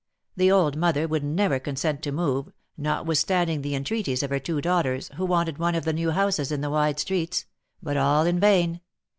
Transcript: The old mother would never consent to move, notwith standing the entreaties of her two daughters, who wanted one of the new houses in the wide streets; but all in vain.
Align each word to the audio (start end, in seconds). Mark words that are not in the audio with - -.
The 0.35 0.51
old 0.51 0.75
mother 0.77 1.07
would 1.07 1.23
never 1.23 1.59
consent 1.59 2.01
to 2.01 2.11
move, 2.11 2.51
notwith 2.75 3.17
standing 3.17 3.61
the 3.61 3.75
entreaties 3.75 4.23
of 4.23 4.31
her 4.31 4.39
two 4.39 4.59
daughters, 4.59 5.09
who 5.09 5.25
wanted 5.27 5.59
one 5.59 5.75
of 5.75 5.85
the 5.85 5.93
new 5.93 6.09
houses 6.09 6.51
in 6.51 6.61
the 6.61 6.71
wide 6.71 6.99
streets; 6.99 7.45
but 7.83 7.97
all 7.97 8.25
in 8.25 8.39
vain. 8.39 8.81